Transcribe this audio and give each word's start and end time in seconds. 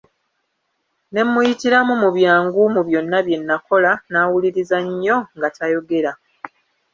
Ne 1.13 1.21
mmuyitiramu 1.25 1.93
mu 2.03 2.09
byangu 2.15 2.61
mu 2.75 2.81
byonna 2.87 3.17
bye 3.25 3.37
nakola; 3.47 3.91
n'awuliriza 4.11 4.77
nnyo 4.85 5.17
nga 5.37 5.47
tayogera. 5.57 6.11